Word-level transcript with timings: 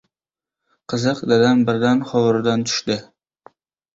Qiziq, 0.93 1.19
dadam 1.33 1.61
birdan 1.67 2.01
hovuridan 2.13 2.63
tushdi. 2.71 2.97